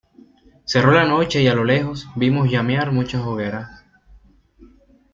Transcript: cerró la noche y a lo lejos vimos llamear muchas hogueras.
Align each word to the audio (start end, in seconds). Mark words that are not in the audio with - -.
cerró 0.65 0.93
la 0.93 1.05
noche 1.05 1.43
y 1.43 1.47
a 1.47 1.53
lo 1.53 1.63
lejos 1.63 2.07
vimos 2.15 2.49
llamear 2.49 2.91
muchas 2.91 3.21
hogueras. 3.23 3.83